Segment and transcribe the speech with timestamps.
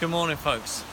[0.00, 0.84] Good morning, folks.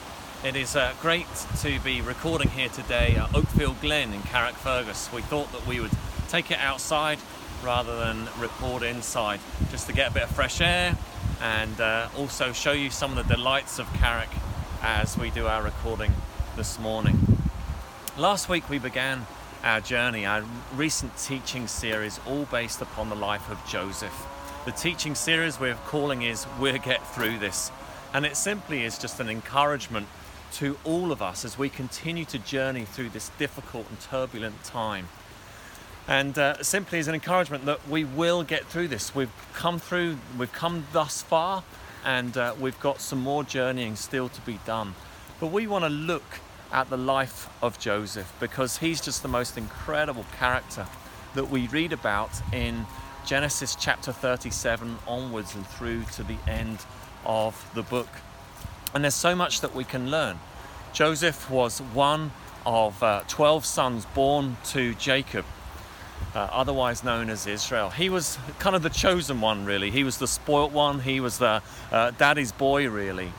[0.45, 1.25] It is uh, great
[1.61, 5.11] to be recording here today at Oakfield Glen in Carrickfergus.
[5.11, 5.91] We thought that we would
[6.29, 7.17] take it outside
[7.63, 9.39] rather than record inside
[9.71, 10.95] just to get a bit of fresh air
[11.41, 14.29] and uh, also show you some of the delights of Carrick
[14.83, 16.13] as we do our recording
[16.55, 17.17] this morning.
[18.19, 19.25] Last week we began
[19.63, 20.43] our journey, our
[20.75, 24.27] recent teaching series, all based upon the life of Joseph.
[24.65, 27.71] The teaching series we're calling is We'll Get Through This,
[28.13, 30.07] and it simply is just an encouragement
[30.53, 35.07] to all of us as we continue to journey through this difficult and turbulent time.
[36.07, 39.15] And uh, simply is an encouragement that we will get through this.
[39.15, 41.63] We've come through, we've come thus far,
[42.03, 44.95] and uh, we've got some more journeying still to be done.
[45.39, 46.39] But we want to look
[46.71, 50.87] at the life of Joseph because he's just the most incredible character
[51.35, 52.85] that we read about in
[53.25, 56.79] Genesis chapter 37 onwards and through to the end
[57.25, 58.07] of the book.
[58.93, 60.39] And there's so much that we can learn.
[60.93, 62.31] Joseph was one
[62.65, 65.45] of uh, 12 sons born to Jacob,
[66.35, 67.89] uh, otherwise known as Israel.
[67.89, 69.89] He was kind of the chosen one, really.
[69.89, 73.31] He was the spoilt one, he was the uh, daddy's boy, really.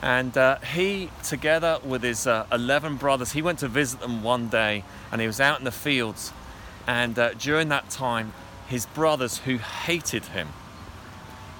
[0.00, 4.48] And uh, he, together with his uh, 11 brothers, he went to visit them one
[4.48, 6.32] day and he was out in the fields.
[6.86, 8.32] And uh, during that time,
[8.68, 10.48] his brothers, who hated him,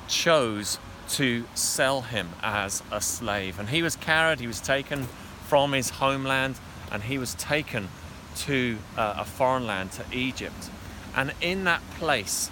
[0.06, 3.58] chose to sell him as a slave.
[3.58, 5.08] And he was carried, he was taken
[5.46, 6.58] from his homeland,
[6.92, 7.88] and he was taken
[8.36, 10.70] to uh, a foreign land, to Egypt.
[11.16, 12.50] And in that place,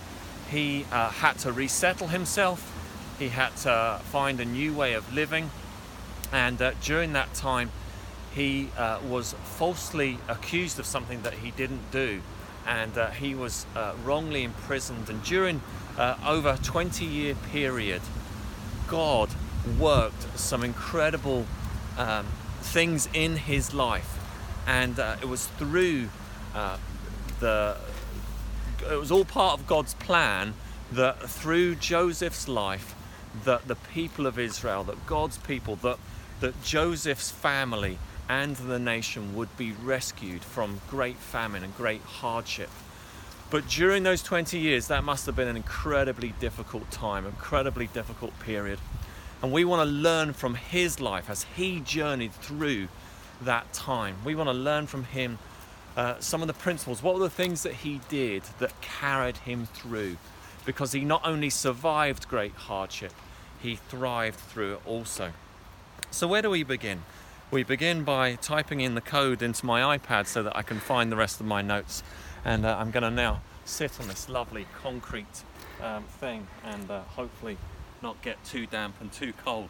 [0.51, 2.73] he uh, had to resettle himself,
[3.19, 5.51] he had to find a new way of living.
[6.33, 7.71] And uh, during that time,
[8.35, 12.21] he uh, was falsely accused of something that he didn't do.
[12.67, 15.09] And uh, he was uh, wrongly imprisoned.
[15.09, 15.63] And during
[16.27, 18.03] over a 20 year period,
[18.89, 19.31] God
[19.79, 21.47] worked some incredible
[21.99, 22.27] um,
[22.61, 24.19] things in his life,
[24.67, 26.09] and uh, it was through
[26.55, 26.79] uh,
[27.41, 27.77] the.
[28.91, 30.55] It was all part of God's plan
[30.93, 32.95] that through Joseph's life,
[33.45, 35.99] that the people of Israel, that God's people, that
[36.41, 37.99] that Joseph's family
[38.29, 42.71] and the nation would be rescued from great famine and great hardship.
[43.49, 48.39] But during those 20 years, that must have been an incredibly difficult time, incredibly difficult
[48.41, 48.81] period.
[49.43, 52.89] And we want to learn from his life as he journeyed through
[53.43, 54.17] that time.
[54.25, 55.39] We want to learn from him
[55.97, 57.03] uh, some of the principles.
[57.03, 60.17] What were the things that he did that carried him through?
[60.65, 63.13] Because he not only survived great hardship,
[63.63, 65.33] he thrived through it also.
[66.11, 67.03] So, where do we begin?
[67.51, 71.13] We begin by typing in the code into my iPad so that I can find
[71.13, 72.03] the rest of my notes
[72.45, 75.43] and uh, I'm going to now sit on this lovely concrete
[75.83, 77.59] um, thing and uh, hopefully
[78.03, 79.69] not get too damp and too cold.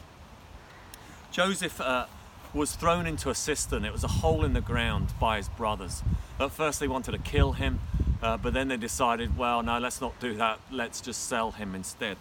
[1.30, 2.06] Joseph uh,
[2.54, 3.84] was thrown into a cistern.
[3.84, 6.02] It was a hole in the ground by his brothers.
[6.38, 7.80] At first, they wanted to kill him,
[8.22, 10.60] uh, but then they decided, well, no, let's not do that.
[10.70, 12.16] Let's just sell him instead.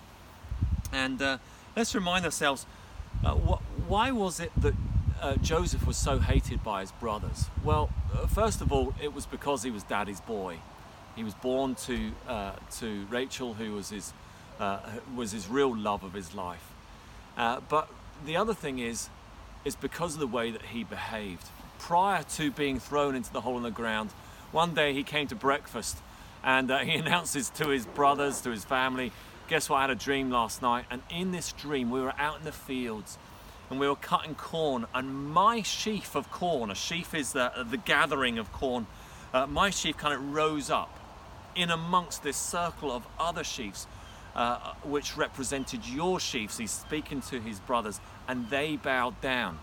[0.91, 1.37] And uh,
[1.75, 2.65] let's remind ourselves
[3.23, 4.73] uh, wh- why was it that
[5.25, 7.45] uh, Joseph was so hated by his brothers?
[7.63, 10.57] Well, uh, first of all, it was because he was daddy's boy.
[11.15, 14.13] He was born to uh, to Rachel, who was his
[14.59, 14.79] uh,
[15.15, 16.71] was his real love of his life.
[17.37, 17.89] Uh, but
[18.23, 19.09] the other thing is,
[19.65, 21.47] is because of the way that he behaved.
[21.79, 24.11] Prior to being thrown into the hole in the ground,
[24.51, 25.97] one day he came to breakfast
[26.43, 29.11] and uh, he announces to his brothers, to his family,
[29.47, 29.77] guess what?
[29.77, 32.51] I had a dream last night, and in this dream, we were out in the
[32.51, 33.17] fields
[33.69, 37.77] and we were cutting corn, and my sheaf of corn, a sheaf is the, the
[37.77, 38.87] gathering of corn,
[39.33, 40.99] uh, my sheaf kind of rose up
[41.55, 43.87] in amongst this circle of other sheaves,
[44.35, 46.57] uh, which represented your sheaves.
[46.57, 49.59] He's speaking to his brothers, and they bowed down.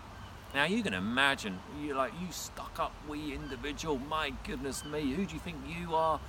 [0.53, 3.97] Now you can imagine, you're like you stuck up wee individual.
[3.97, 6.19] My goodness me, who do you think you are?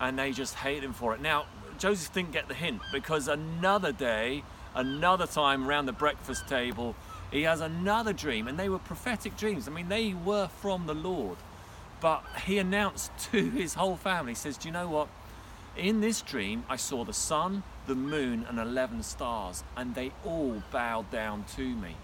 [0.00, 1.20] And they just hate him for it.
[1.22, 1.46] Now
[1.78, 4.42] Joseph didn't get the hint because another day
[4.74, 6.94] another time around the breakfast table,
[7.30, 9.66] he has another dream, and they were prophetic dreams.
[9.66, 11.36] I mean, they were from the Lord.
[12.00, 15.08] But he announced to his whole family, he says, Do you know what?
[15.76, 20.62] In this dream, I saw the sun, the moon, and 11 stars, and they all
[20.70, 21.96] bowed down to me.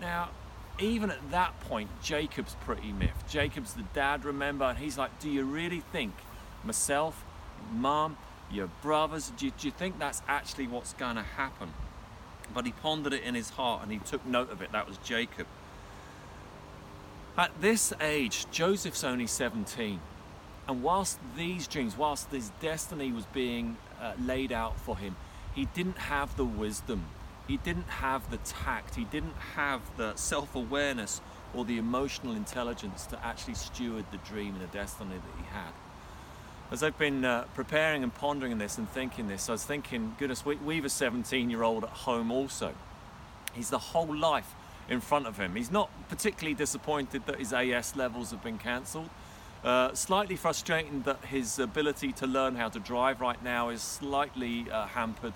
[0.00, 0.30] Now,
[0.78, 3.28] even at that point, Jacob's pretty miffed.
[3.28, 6.14] Jacob's the dad, remember, and he's like, Do you really think
[6.64, 7.24] myself,
[7.72, 8.16] mom,
[8.50, 11.72] your brothers, do you, do you think that's actually what's going to happen?
[12.52, 14.72] But he pondered it in his heart and he took note of it.
[14.72, 15.46] That was Jacob.
[17.36, 20.00] At this age, Joseph's only 17.
[20.68, 25.16] And whilst these dreams, whilst this destiny was being uh, laid out for him,
[25.54, 27.06] he didn't have the wisdom
[27.46, 31.20] he didn't have the tact, he didn't have the self awareness
[31.52, 35.72] or the emotional intelligence to actually steward the dream and the destiny that he had.
[36.70, 40.46] As I've been uh, preparing and pondering this and thinking this, I was thinking, goodness,
[40.46, 42.72] we, we've a 17 year old at home also.
[43.52, 44.54] He's the whole life
[44.88, 45.54] in front of him.
[45.54, 49.10] He's not particularly disappointed that his AS levels have been cancelled.
[49.62, 54.70] Uh, slightly frustrating that his ability to learn how to drive right now is slightly
[54.70, 55.32] uh, hampered.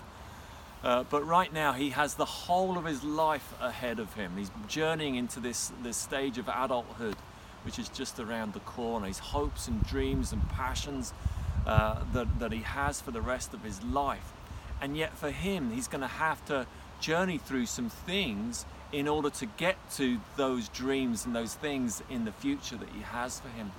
[0.82, 4.32] Uh, but right now, he has the whole of his life ahead of him.
[4.36, 7.16] He's journeying into this, this stage of adulthood,
[7.64, 9.06] which is just around the corner.
[9.06, 11.12] His hopes and dreams and passions
[11.66, 14.32] uh, that, that he has for the rest of his life.
[14.80, 16.66] And yet, for him, he's going to have to
[17.00, 22.24] journey through some things in order to get to those dreams and those things in
[22.24, 23.72] the future that he has for him.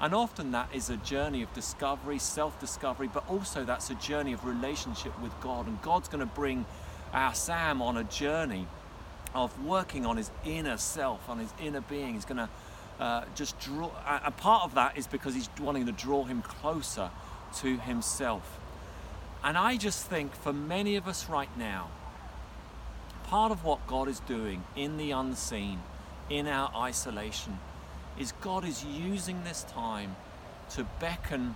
[0.00, 4.32] And often that is a journey of discovery, self discovery, but also that's a journey
[4.32, 5.66] of relationship with God.
[5.66, 6.66] And God's going to bring
[7.12, 8.66] our Sam on a journey
[9.34, 12.14] of working on his inner self, on his inner being.
[12.14, 12.48] He's going to
[12.98, 13.90] uh, just draw,
[14.24, 17.10] a part of that is because he's wanting to draw him closer
[17.56, 18.58] to himself.
[19.44, 21.88] And I just think for many of us right now,
[23.24, 25.80] part of what God is doing in the unseen,
[26.30, 27.58] in our isolation,
[28.18, 30.16] is God is using this time
[30.70, 31.54] to beckon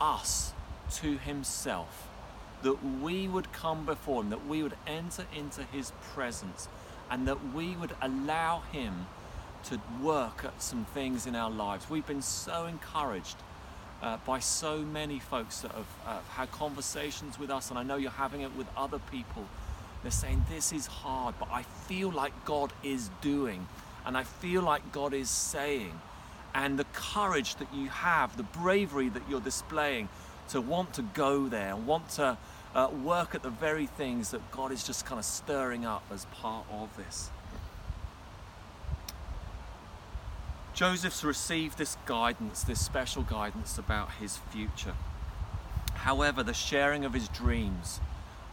[0.00, 0.52] us
[0.94, 2.08] to Himself,
[2.62, 6.68] that we would come before Him, that we would enter into His presence,
[7.10, 9.06] and that we would allow Him
[9.64, 11.88] to work at some things in our lives.
[11.88, 13.36] We've been so encouraged
[14.02, 17.96] uh, by so many folks that have uh, had conversations with us, and I know
[17.96, 19.44] you're having it with other people.
[20.02, 23.66] They're saying, This is hard, but I feel like God is doing
[24.04, 25.92] and I feel like God is saying,
[26.54, 30.08] and the courage that you have, the bravery that you're displaying
[30.48, 32.36] to want to go there want to
[32.74, 36.24] uh, work at the very things that God is just kind of stirring up as
[36.26, 37.30] part of this.
[40.80, 44.94] Joseph's received this guidance, this special guidance about his future.
[45.92, 48.00] However, the sharing of his dreams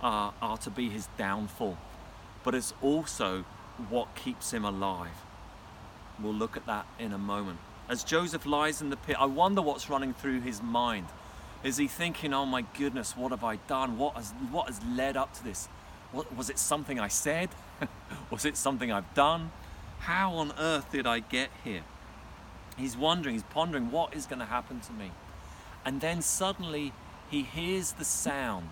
[0.02, 1.78] are, are to be his downfall,
[2.44, 3.46] but it's also
[3.88, 5.24] what keeps him alive.
[6.22, 7.60] We'll look at that in a moment.
[7.88, 11.06] As Joseph lies in the pit, I wonder what's running through his mind.
[11.64, 13.98] Is he thinking, oh my goodness, what have I done?
[13.98, 15.70] What has, what has led up to this?
[16.12, 17.48] What, was it something I said?
[18.30, 19.52] was it something I've done?
[20.00, 21.84] How on earth did I get here?
[22.78, 25.12] He's wondering, he's pondering, what is going to happen to me?
[25.84, 26.94] And then suddenly
[27.30, 28.70] he hears the sound.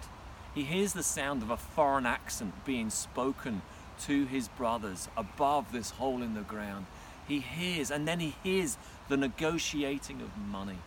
[0.53, 3.61] He hears the sound of a foreign accent being spoken
[4.01, 6.85] to his brothers above this hole in the ground.
[7.27, 8.77] He hears, and then he hears
[9.09, 10.77] the negotiating of money,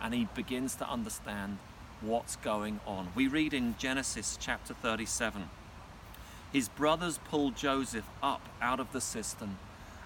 [0.00, 1.58] and he begins to understand
[2.00, 3.08] what's going on.
[3.14, 5.50] We read in Genesis chapter 37
[6.52, 9.58] His brothers pull Joseph up out of the cistern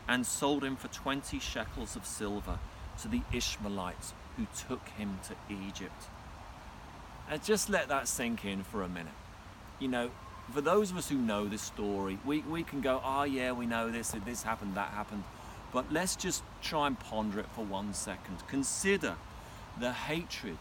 [0.08, 2.58] and sold him for 20 shekels of silver
[3.00, 6.08] to the Ishmaelites who took him to Egypt.
[7.30, 9.12] And just let that sink in for a minute.
[9.78, 10.10] You know,
[10.52, 13.66] for those of us who know this story, we, we can go, oh yeah, we
[13.66, 15.24] know this, this happened, that happened.
[15.72, 18.46] But let's just try and ponder it for one second.
[18.48, 19.16] Consider
[19.78, 20.58] the hatred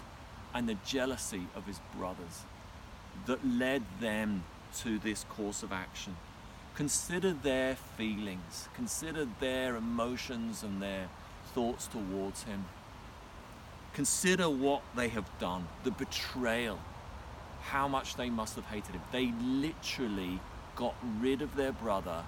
[0.53, 2.43] and the jealousy of his brothers
[3.25, 4.43] that led them
[4.79, 6.15] to this course of action.
[6.75, 11.09] Consider their feelings, consider their emotions and their
[11.53, 12.65] thoughts towards him.
[13.93, 16.79] Consider what they have done, the betrayal,
[17.61, 19.01] how much they must have hated him.
[19.11, 20.39] They literally
[20.75, 22.23] got rid of their brother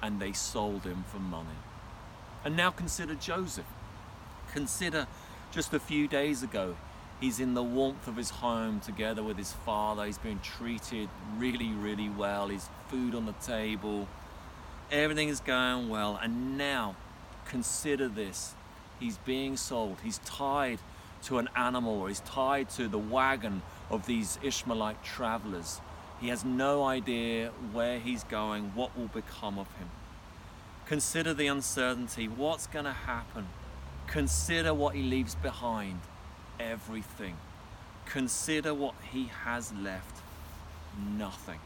[0.00, 1.48] and they sold him for money.
[2.44, 3.66] And now consider Joseph.
[4.52, 5.06] Consider
[5.50, 6.76] just a few days ago,
[7.22, 10.04] he's in the warmth of his home together with his father.
[10.04, 12.48] He's being treated really, really well.
[12.48, 14.08] He's food on the table.
[14.90, 16.18] Everything is going well.
[16.20, 16.96] And now
[17.46, 18.54] consider this.
[18.98, 19.98] He's being sold.
[20.02, 20.80] He's tied
[21.24, 25.80] to an animal or he's tied to the wagon of these Ishmaelite travelers.
[26.20, 29.90] He has no idea where he's going, what will become of him.
[30.86, 32.26] Consider the uncertainty.
[32.26, 33.46] What's going to happen?
[34.08, 36.00] Consider what he leaves behind.
[36.58, 37.36] Everything.
[38.06, 40.20] Consider what he has left.
[41.16, 41.60] Nothing.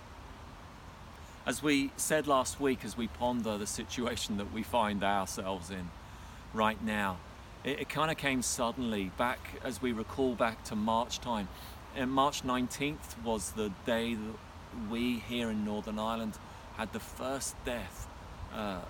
[1.47, 5.91] As we said last week, as we ponder the situation that we find ourselves in
[6.53, 7.19] right now,
[7.65, 11.49] it, it kind of came suddenly back as we recall back to March time.
[11.95, 16.39] And March 19th was the day that we here in Northern Ireland
[16.77, 18.07] had the first death
[18.55, 18.81] uh,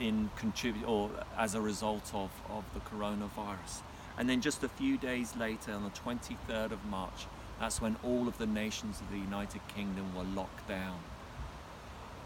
[0.00, 3.82] in contribute or as a result of, of the coronavirus.
[4.16, 7.26] And then just a few days later, on the 23rd of March,
[7.60, 10.98] that's when all of the nations of the United Kingdom were locked down.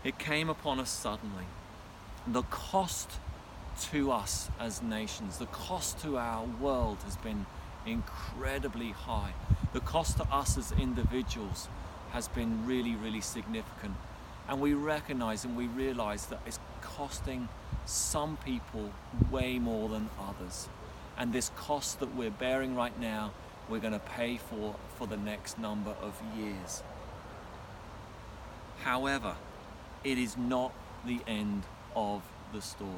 [0.04, 1.45] It came upon us suddenly.
[2.26, 3.11] The cost
[3.90, 7.47] to us as nations, the cost to our world has been
[7.87, 9.33] incredibly high.
[9.73, 11.68] The cost to us as individuals
[12.11, 13.95] has been really, really significant.
[14.49, 17.49] And we recognize and we realize that it's costing
[17.85, 18.90] some people
[19.30, 20.68] way more than others.
[21.19, 23.33] And this cost that we're bearing right now,
[23.69, 26.83] we're going to pay for for the next number of years.
[28.85, 29.35] However,
[30.05, 30.73] it is not
[31.05, 31.65] the end
[31.97, 32.23] of
[32.53, 32.93] the story.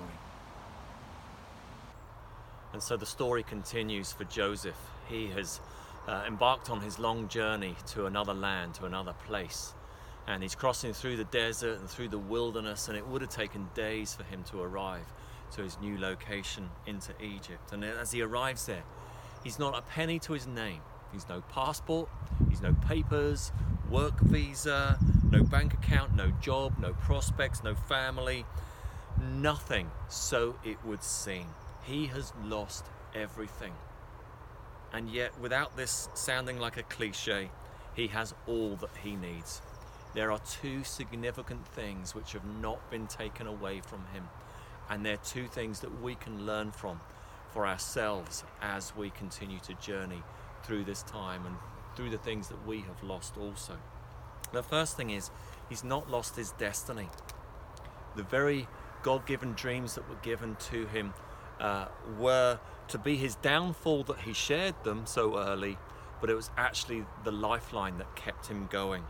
[2.75, 4.77] And so the story continues for Joseph.
[5.09, 5.61] He has
[6.07, 9.73] uh, embarked on his long journey to another land, to another place.
[10.29, 13.69] And he's crossing through the desert and through the wilderness, and it would have taken
[13.75, 15.07] days for him to arrive
[15.53, 17.73] to his new location into Egypt.
[17.73, 18.83] And as he arrives there,
[19.43, 20.81] he's not a penny to his name.
[21.13, 22.09] He's no passport,
[22.49, 23.51] he's no papers,
[23.91, 24.99] work visa,
[25.31, 28.45] no bank account, no job, no prospects, no family,
[29.21, 31.47] nothing, so it would seem.
[31.83, 33.73] He has lost everything.
[34.93, 37.51] And yet, without this sounding like a cliche,
[37.95, 39.63] he has all that he needs.
[40.15, 44.29] There are two significant things which have not been taken away from him,
[44.91, 47.01] and they're two things that we can learn from
[47.53, 50.23] for ourselves as we continue to journey
[50.65, 51.57] through this time and
[51.97, 53.77] through the things that we have lost also.
[54.53, 55.31] The first thing is,
[55.69, 57.09] he's not lost his destiny.
[58.17, 58.67] The very
[59.03, 61.15] God given dreams that were given to him
[61.61, 61.87] uh,
[62.19, 65.79] were to be his downfall that he shared them so early,
[66.21, 69.05] but it was actually the lifeline that kept him going.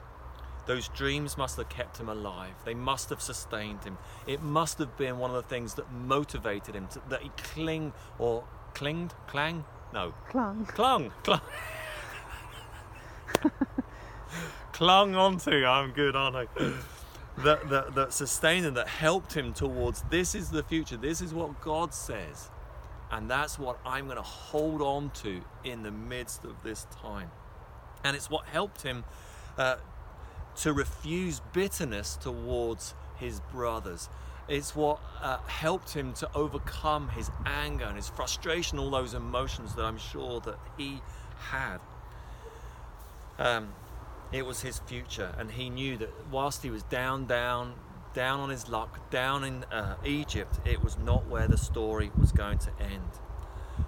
[0.71, 2.55] Those dreams must have kept him alive.
[2.65, 3.99] They must have sustained him.
[4.29, 7.93] It must have been one of the things that motivated him, to, that he cling
[8.21, 11.41] or clinged, clang, no, clung, clung, clung,
[14.73, 15.67] clung onto.
[15.67, 16.47] I'm good, aren't I?
[17.39, 21.35] that, that, that sustained him, that helped him towards this is the future, this is
[21.35, 22.49] what God says.
[23.11, 27.33] And that's what I'm going to hold on to in the midst of this time.
[28.05, 29.03] And it's what helped him
[29.59, 29.77] uh,
[30.61, 34.09] to refuse bitterness towards his brothers.
[34.49, 39.75] It's what uh, helped him to overcome his anger and his frustration, all those emotions
[39.77, 41.01] that I'm sure that he
[41.39, 41.79] had.
[43.39, 43.73] Um,
[44.33, 47.75] it was his future, and he knew that whilst he was down, down,
[48.13, 52.33] down on his luck, down in uh, Egypt, it was not where the story was
[52.33, 53.11] going to end.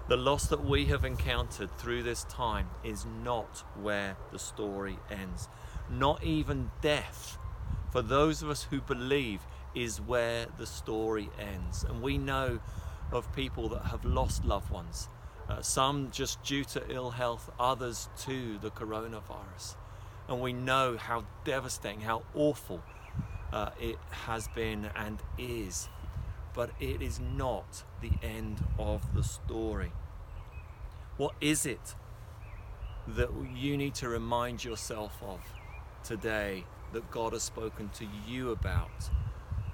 [0.07, 5.47] The loss that we have encountered through this time is not where the story ends.
[5.89, 7.37] Not even death,
[7.91, 9.41] for those of us who believe,
[9.73, 11.83] is where the story ends.
[11.83, 12.59] And we know
[13.11, 15.07] of people that have lost loved ones,
[15.49, 19.75] uh, some just due to ill health, others to the coronavirus
[20.27, 22.81] and we know how devastating, how awful
[23.51, 25.89] uh, it has been and is.
[26.53, 29.91] But it is not the end of the story.
[31.17, 31.95] What is it
[33.07, 35.41] that you need to remind yourself of
[36.03, 39.09] today that God has spoken to you about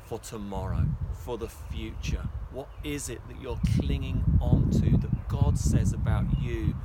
[0.06, 2.28] for tomorrow, for the future?
[2.52, 6.76] What is it that you're clinging onto that God says about you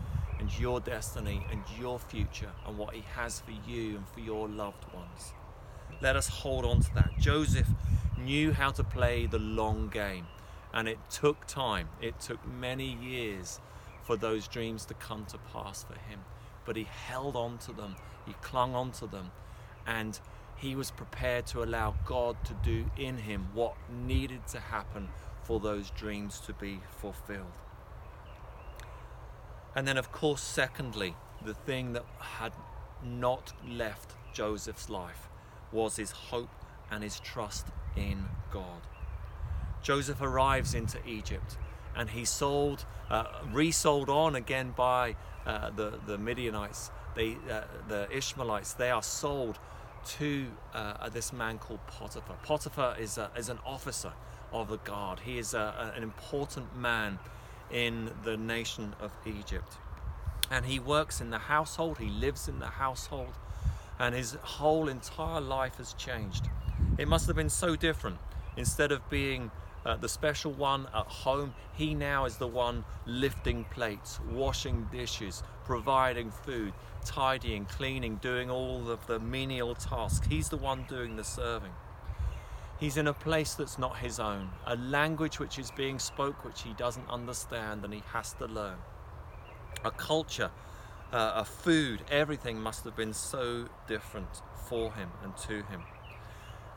[0.44, 4.46] and your destiny and your future and what He has for you and for your
[4.46, 5.32] loved ones.
[6.02, 7.12] Let us hold on to that.
[7.18, 7.68] Joseph
[8.18, 10.26] knew how to play the long game,
[10.74, 13.60] and it took time, it took many years
[14.02, 16.20] for those dreams to come to pass for him.
[16.66, 17.94] But he held on to them,
[18.26, 19.30] he clung on to them,
[19.86, 20.18] and
[20.56, 25.08] he was prepared to allow God to do in him what needed to happen
[25.44, 27.58] for those dreams to be fulfilled.
[29.76, 31.14] And then, of course, secondly,
[31.44, 32.52] the thing that had
[33.04, 35.28] not left Joseph's life
[35.70, 36.50] was his hope
[36.90, 38.80] and his trust in God.
[39.84, 41.58] Joseph arrives into Egypt
[41.94, 45.14] and he's sold, uh, resold on again by
[45.46, 48.72] uh, the, the Midianites, they, uh, the Ishmaelites.
[48.72, 49.58] They are sold
[50.06, 52.36] to uh, this man called Potiphar.
[52.42, 54.12] Potiphar is, a, is an officer
[54.52, 57.18] of the guard, he is a, an important man
[57.70, 59.74] in the nation of Egypt.
[60.50, 63.34] And he works in the household, he lives in the household,
[63.98, 66.48] and his whole entire life has changed.
[66.98, 68.18] It must have been so different.
[68.56, 69.50] Instead of being
[69.84, 75.42] uh, the special one at home, he now is the one lifting plates, washing dishes,
[75.64, 76.72] providing food,
[77.04, 80.26] tidying, cleaning, doing all of the menial tasks.
[80.26, 81.72] He's the one doing the serving.
[82.80, 86.62] He's in a place that's not his own, a language which is being spoke which
[86.62, 88.78] he doesn't understand and he has to learn.
[89.84, 90.50] A culture,
[91.12, 95.82] uh, a food, everything must have been so different for him and to him.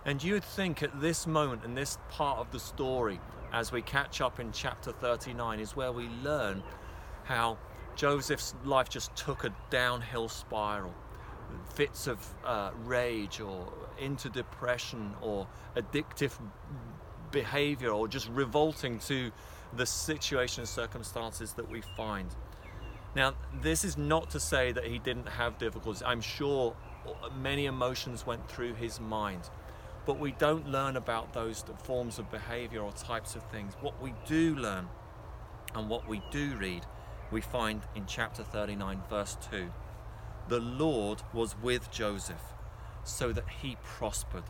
[0.07, 3.19] And you'd think at this moment, in this part of the story,
[3.51, 6.63] as we catch up in chapter 39, is where we learn
[7.25, 7.57] how
[7.97, 10.93] Joseph's life just took a downhill spiral.
[11.73, 15.45] Fits of uh, rage or into depression or
[15.75, 16.31] addictive
[17.31, 19.29] behavior or just revolting to
[19.73, 22.33] the situation and circumstances that we find.
[23.13, 26.03] Now, this is not to say that he didn't have difficulties.
[26.05, 26.75] I'm sure
[27.41, 29.49] many emotions went through his mind,
[30.07, 33.73] but we don't learn about those forms of behavior or types of things.
[33.81, 34.87] What we do learn
[35.75, 36.85] and what we do read,
[37.29, 39.69] we find in chapter 39, verse 2.
[40.47, 42.53] The Lord was with Joseph
[43.03, 44.45] so that he prospered,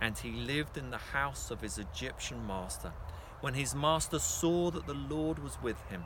[0.00, 2.92] and he lived in the house of his Egyptian master.
[3.40, 6.04] When his master saw that the Lord was with him,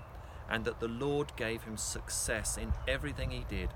[0.48, 3.68] and that the Lord gave him success in everything he did,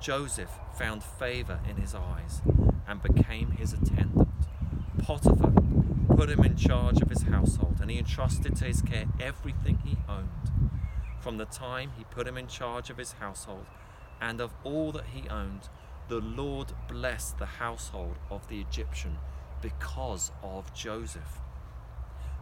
[0.00, 2.40] Joseph found favor in his eyes
[2.88, 4.28] and became his attendant.
[4.98, 5.52] Potiphar
[6.14, 9.96] put him in charge of his household, and he entrusted to his care everything he
[10.08, 10.28] owned.
[11.20, 13.66] From the time he put him in charge of his household
[14.20, 15.68] and of all that he owned,
[16.08, 19.18] the Lord blessed the household of the Egyptian
[19.60, 21.40] because of Joseph.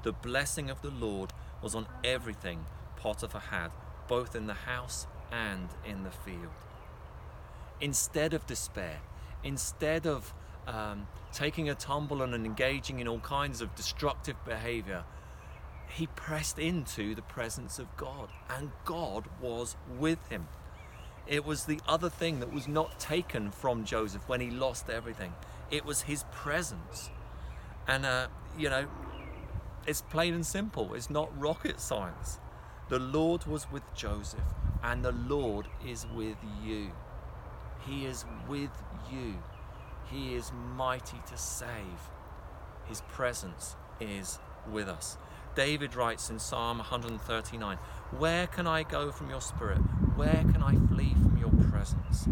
[0.03, 1.33] The blessing of the Lord
[1.63, 3.71] was on everything Potiphar had,
[4.07, 6.53] both in the house and in the field.
[7.81, 9.01] Instead of despair,
[9.45, 10.33] instead of
[10.67, 15.05] um, taking a tumble and engaging in all kinds of destructive behavior,
[15.89, 20.49] he pressed into the presence of God, and God was with him.
[21.27, 25.33] It was the other thing that was not taken from Joseph when he lost everything.
[25.71, 27.11] It was his presence.
[27.87, 28.87] And, uh, you know,
[29.87, 32.39] it's plain and simple, it's not rocket science.
[32.89, 34.41] The Lord was with Joseph,
[34.83, 36.91] and the Lord is with you.
[37.87, 38.71] He is with
[39.11, 39.35] you.
[40.11, 42.11] He is mighty to save.
[42.87, 44.39] His presence is
[44.71, 45.17] with us.
[45.55, 47.77] David writes in Psalm 139
[48.19, 49.79] Where can I go from your spirit?
[50.17, 52.27] Where can I flee from your presence?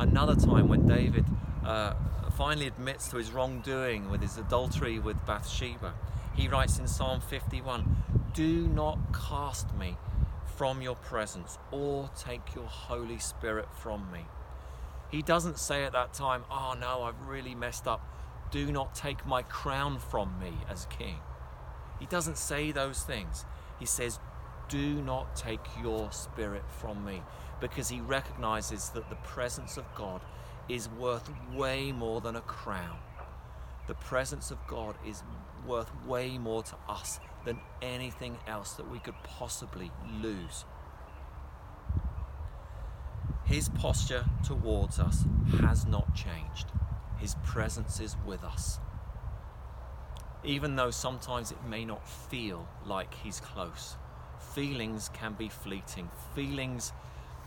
[0.00, 1.26] Another time when David
[1.64, 1.94] uh,
[2.36, 5.94] finally admits to his wrongdoing with his adultery with Bathsheba,
[6.34, 9.96] he writes in Psalm 51 Do not cast me
[10.56, 14.20] from your presence or take your Holy Spirit from me.
[15.14, 18.04] He doesn't say at that time, Oh no, I've really messed up.
[18.50, 21.18] Do not take my crown from me as king.
[22.00, 23.44] He doesn't say those things.
[23.78, 24.18] He says,
[24.68, 27.22] do not take your spirit from me
[27.60, 30.20] because he recognizes that the presence of God
[30.68, 32.98] is worth way more than a crown.
[33.86, 35.22] The presence of God is
[35.66, 40.64] worth way more to us than anything else that we could possibly lose.
[43.44, 45.24] His posture towards us
[45.60, 46.66] has not changed.
[47.18, 48.78] His presence is with us.
[50.42, 53.96] Even though sometimes it may not feel like He's close
[54.54, 56.08] feelings can be fleeting.
[56.34, 56.92] Feelings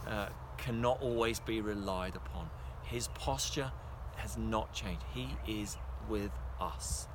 [0.07, 2.49] uh, cannot always be relied upon.
[2.83, 3.71] His posture
[4.17, 5.03] has not changed.
[5.13, 5.77] He is
[6.09, 7.07] with us.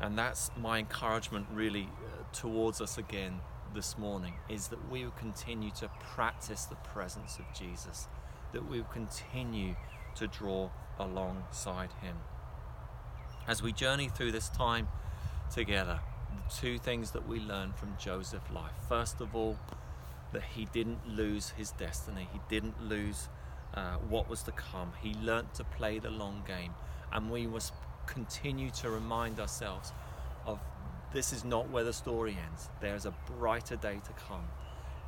[0.00, 3.40] And that's my encouragement really uh, towards us again
[3.74, 8.08] this morning is that we will continue to practice the presence of Jesus,
[8.52, 9.76] that we will continue
[10.16, 12.16] to draw alongside him.
[13.46, 14.88] As we journey through this time
[15.52, 16.00] together,
[16.48, 18.72] the two things that we learn from Joseph's life.
[18.88, 19.58] First of all,
[20.32, 23.28] that he didn't lose his destiny, he didn't lose
[23.74, 24.92] uh, what was to come.
[25.00, 26.74] He learnt to play the long game,
[27.12, 27.72] and we must
[28.06, 29.92] continue to remind ourselves
[30.46, 30.58] of
[31.12, 32.68] this is not where the story ends.
[32.80, 34.44] There is a brighter day to come.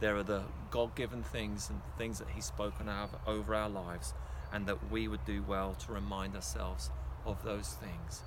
[0.01, 2.91] There are the God given things and things that He's spoken
[3.27, 4.15] over our lives,
[4.53, 6.91] and that we would do well to remind ourselves
[7.25, 8.23] of those things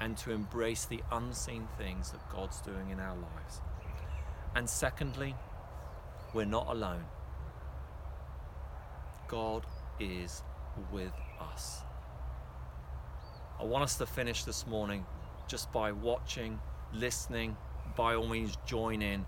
[0.00, 3.60] and to embrace the unseen things that God's doing in our lives.
[4.56, 5.36] And secondly,
[6.34, 7.04] we're not alone.
[9.28, 9.66] God
[10.00, 10.42] is
[10.90, 11.82] with us.
[13.60, 15.04] I want us to finish this morning
[15.46, 16.58] just by watching,
[16.92, 17.56] listening,
[17.96, 19.24] by all means, join in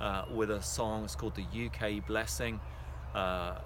[0.00, 1.04] uh, with a song.
[1.04, 2.60] It's called The UK Blessing.
[3.14, 3.58] Uh,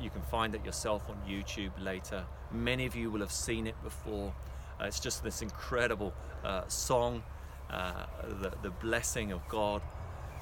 [0.00, 2.24] you can find it yourself on YouTube later.
[2.52, 4.32] Many of you will have seen it before.
[4.80, 6.12] Uh, it's just this incredible
[6.44, 7.22] uh, song,
[7.70, 8.06] uh,
[8.40, 9.82] the, the blessing of God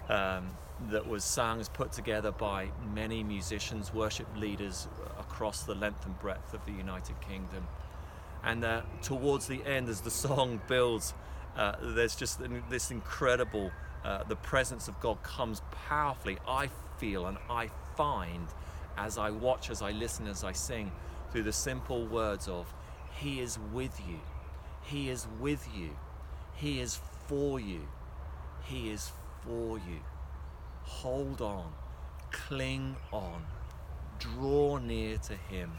[0.09, 0.49] um,
[0.91, 4.89] that was sung, was put together by many musicians, worship leaders
[5.19, 7.67] across the length and breadth of the United Kingdom.
[8.45, 11.15] And uh, towards the end, as the song builds,
[11.57, 13.71] uh, there's just this incredible,
[14.05, 18.49] uh, the presence of God comes powerfully, I feel and I find
[18.97, 20.93] as I watch, as I listen, as I sing,
[21.31, 22.73] through the simple words of,
[23.19, 24.21] He is with you.
[24.83, 25.91] He is with you.
[26.55, 27.87] He is for you.
[28.65, 29.13] He is
[29.45, 30.01] for you.
[30.83, 31.73] Hold on.
[32.31, 33.43] Cling on.
[34.19, 35.73] Draw near to Him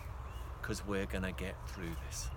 [0.62, 2.30] because we're going to get through this.